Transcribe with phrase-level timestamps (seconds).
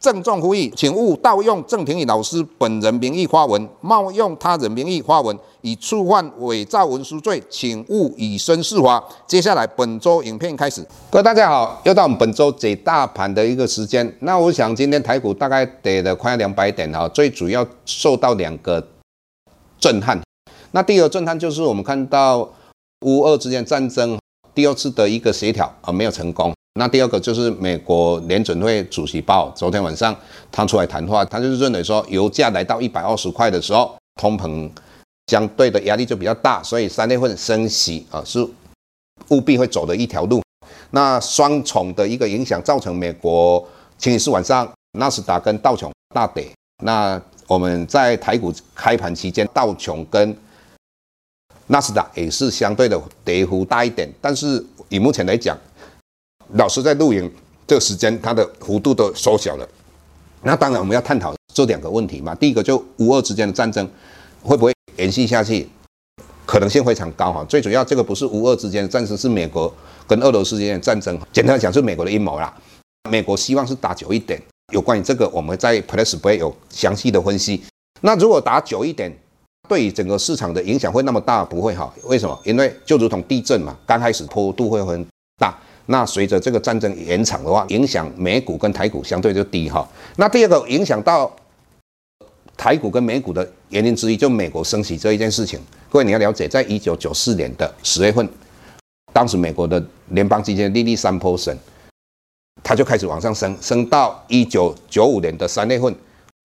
[0.00, 9.02] 郑重呼吁，请勿盗用郑庭宇老师本人名义发文，冒用他人名义发文，以触犯伪造文书罪，请勿以身试法。
[9.26, 14.16] 接下来本周影片开始，各位大家好，又到我们本周解大盘的一个时间。
[14.20, 18.86] 那我想今天台股大概跌了快两百点哈，最主要受到两个
[19.80, 20.20] 震撼。
[20.70, 22.48] 那第二个震撼就是我们看到
[23.00, 24.16] 乌俄之间战争
[24.54, 26.54] 第二次的一个协调啊没有成功。
[26.78, 30.14] 那第二个就是美国联准会主席鲍昨天晚上
[30.52, 34.70] 他出来谈话，他就是认为说，油价来到一百二十块的时候，通膨
[35.26, 38.46] 相对的压力就比较大，所以三月份升息啊是
[39.30, 40.40] 务必会走的一条路。
[40.92, 43.58] 那双重的一个影响，造成美国
[43.98, 46.48] 星期四晚上纳斯达跟道琼大跌。
[46.84, 50.34] 那我们在台股开盘期间，道琼跟
[51.66, 55.58] 纳斯达也是相对的跌幅大一点，但是以目前来讲，
[56.54, 57.30] 老师在录影
[57.66, 59.68] 这个时间，它的幅度都缩小了。
[60.42, 62.34] 那当然，我们要探讨这两个问题嘛。
[62.34, 63.88] 第一个，就乌俄之间的战争
[64.42, 65.68] 会不会延续下去？
[66.46, 67.44] 可能性非常高哈。
[67.44, 69.72] 最主要，这个不是乌俄之间的战争，是美国
[70.06, 71.18] 跟俄罗斯之间的战争。
[71.32, 72.56] 简单讲，是美国的阴谋啦。
[73.10, 74.40] 美国希望是打久一点。
[74.72, 77.62] 有关于这个，我们在 PressPlay 有详细的分析。
[78.00, 79.14] 那如果打久一点，
[79.68, 81.44] 对于整个市场的影响会那么大？
[81.44, 81.92] 不会哈。
[82.04, 82.38] 为什么？
[82.44, 85.06] 因为就如同地震嘛，刚开始坡度会很
[85.38, 85.58] 大。
[85.90, 89.88] 那随着这个战争延长的话，影响美股跟台股相对就低哈。
[90.16, 91.34] 那第二个影响到
[92.58, 95.58] 台股跟美股的原因之一，就美国升息这一件事情。
[95.88, 98.28] 各位你要了解，在一九九四年的十月份，
[99.14, 101.56] 当时美国的联邦基金利率三波升
[102.62, 105.94] 它就开始往上升，升到一九九五年的三月份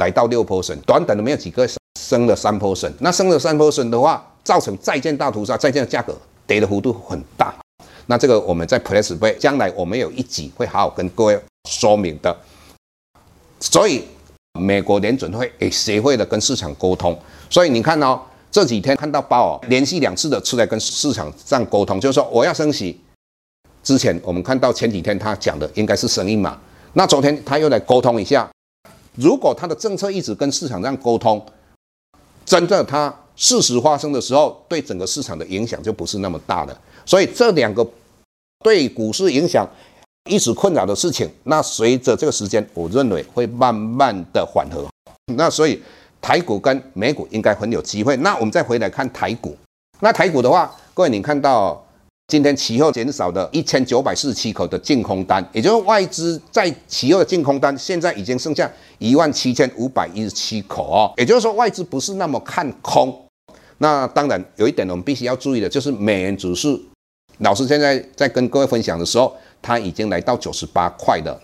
[0.00, 1.68] 来到六波升短短的没有几个
[2.00, 2.92] 升了三波升。
[2.98, 6.12] 那升了三波升的话，造成债券大屠杀，债券的价格
[6.44, 7.54] 跌的幅度很大。
[8.10, 11.38] 那这个我们在 Press 会将来我们有一集会好好跟各位
[11.68, 12.34] 说明的。
[13.60, 14.02] 所以
[14.58, 17.18] 美国联准会也学会了跟市场沟通。
[17.50, 18.18] 所以你看哦，
[18.50, 22.98] 这几天看到鲍尔，连续两次的出来跟市场上沟通，就是说我要升息。
[23.82, 26.58] 之前我们看到前几天他讲的应该是声音嘛，
[26.94, 28.48] 那昨天他又来沟通一下。
[29.16, 31.44] 如果他的政策一直跟市场上沟通，
[32.46, 36.76] 真的他事实发生的时候，对整个市场的影响就不是那么大了。
[37.06, 37.86] 所以这两个
[38.64, 39.66] 对股市影响
[40.28, 44.84] 一直困扰的事情，那随着这个时间，我认为会慢慢的缓和。
[45.36, 45.80] 那所以
[46.20, 48.16] 台股跟美股应该很有机会。
[48.16, 49.56] 那我们再回来看台股，
[50.00, 51.80] 那台股的话，各位你看到
[52.26, 63.16] 今天期后减少的一千九百四十七口的净空单，也就是外资在期后的净空单现在已经剩下一万七千五百一十七口哦，也就是说外资不是那么看空。
[63.78, 66.80] 那当然有一点我们必须要注意的就是美元指数。
[67.38, 71.40] 老师现在在跟各位分享的时候，它已经来到九十八块了。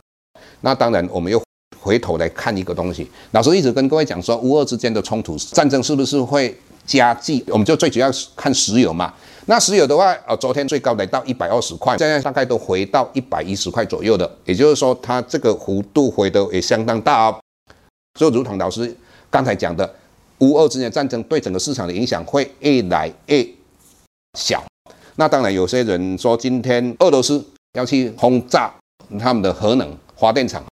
[0.61, 1.41] 那当然，我们又
[1.81, 3.09] 回头来看一个东西。
[3.31, 7.45] 老师一直跟各位讲说，乌俄之间的冲突战争是不是会加剧？
[7.49, 9.15] 我们就最主要看石油嘛。
[9.47, 14.29] 那石油的话，呃，昨天最高来到一百二十块，现在大概都回到一百一十块左右的。
[14.47, 17.39] 也就是说，它这个幅度回的也相当大哦。
[18.19, 18.97] 就如同老师
[19.31, 19.95] 刚才讲的，
[20.39, 23.47] 乌俄之间战争对整个市场的影响会越来越
[24.39, 24.63] 小。
[25.17, 27.45] 那当然，有些人说今天俄罗斯
[27.75, 28.73] 要去轰炸
[29.19, 30.65] 他们的核能发电厂，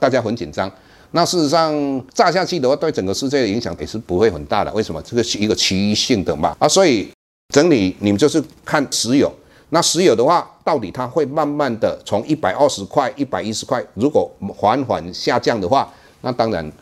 [0.00, 0.70] 大家很紧张。
[1.12, 1.74] 那事实上
[2.14, 4.72] 炸下去的话，对整个世界的影响也是不会很大的。
[4.72, 5.02] 为什么？
[5.02, 6.56] 这个是一个区域性的嘛。
[6.60, 7.10] 啊，所以
[7.52, 9.32] 整理你们就是看石油。
[9.70, 16.72] 那石油的话，到底它会慢慢的从一百二十块、一百一十块，如果缓缓下降的话，那当然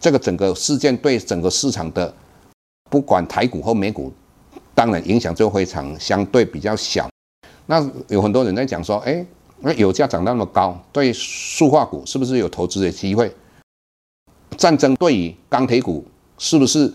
[0.00, 2.14] 这个整个事件对整个市场的，
[2.90, 4.12] 不管台股或美股。
[4.74, 7.10] 当然影响就非常相对比较小。
[7.66, 9.26] 那有很多人在讲说，哎，
[9.58, 13.34] 那油价涨那么高，对塑化股是不是有投资的机会？
[14.56, 16.06] 战争对于钢铁股
[16.38, 16.92] 是不是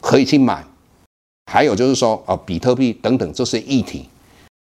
[0.00, 0.64] 可以去买？
[1.50, 4.08] 还有就是说，啊，比特币等等这些议题，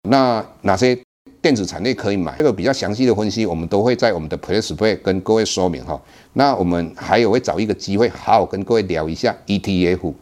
[0.08, 1.00] 那哪些
[1.40, 2.36] 电子产业可以买？
[2.38, 6.00] 这个比较详细的分析，我们都会在我们的 PressPlay 跟各位说明哈。
[6.32, 10.12] 那我们还有会找一个机会，好好跟各位聊一下 ETF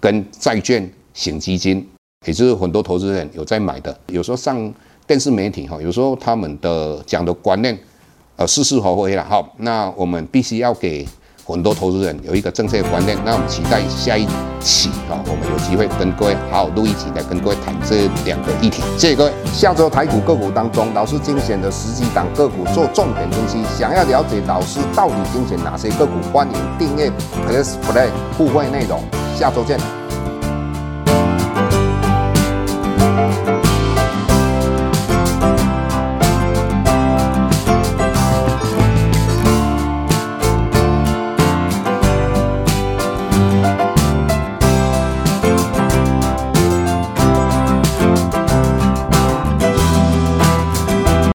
[0.00, 0.90] 跟债券。
[1.14, 1.86] 型基金，
[2.26, 3.96] 也就是很多投资人有在买的。
[4.08, 4.74] 有时候上
[5.06, 7.78] 电视媒体哈，有时候他们的讲的观念，
[8.34, 9.22] 呃，是是非非了。
[9.22, 11.06] 好，那我们必须要给。
[11.46, 14.26] 很多投资人有一个正确的观念，那我们期待下一
[14.60, 18.82] 期啊，我们有机会跟各位好好录一集来跟各位谈这两个议题。
[18.96, 19.32] 谢谢各位。
[19.52, 23.62] 下周台股个股当中，老师精选的十几档个股做重点分析。
[23.78, 27.10] 想要了解老师到底精选哪些个股，欢迎订阅
[27.46, 28.08] Plus Play
[28.38, 29.02] 互惠内容。
[29.36, 30.03] 下周见。